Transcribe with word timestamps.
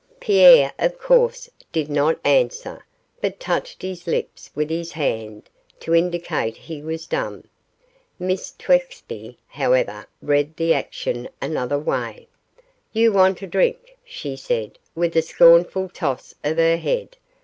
Pierre, 0.19 0.73
of 0.79 0.97
course, 0.97 1.47
did 1.71 1.87
not 1.87 2.19
answer, 2.25 2.83
but 3.21 3.39
touched 3.39 3.83
his 3.83 4.07
lips 4.07 4.49
with 4.55 4.71
his 4.71 4.93
hand 4.93 5.47
to 5.79 5.93
indicate 5.93 6.57
he 6.57 6.81
was 6.81 7.05
dumb. 7.05 7.43
Miss 8.17 8.51
Twexby, 8.57 9.37
however, 9.45 10.07
read 10.19 10.57
the 10.57 10.73
action 10.73 11.29
another 11.39 11.77
way. 11.77 12.27
'You 12.93 13.13
want 13.13 13.43
a 13.43 13.45
drink,' 13.47 13.95
she 14.03 14.35
said, 14.35 14.79
with 14.95 15.15
a 15.15 15.21
scornful 15.21 15.87
toss 15.87 16.33
of 16.43 16.57
her 16.57 16.77
head. 16.77 17.15